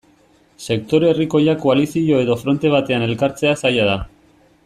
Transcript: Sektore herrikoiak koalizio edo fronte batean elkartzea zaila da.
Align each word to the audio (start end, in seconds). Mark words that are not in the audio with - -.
Sektore 0.67 1.09
herrikoiak 1.09 1.61
koalizio 1.65 2.23
edo 2.25 2.39
fronte 2.41 2.73
batean 2.77 3.07
elkartzea 3.09 3.55
zaila 3.65 3.85
da. 3.93 4.01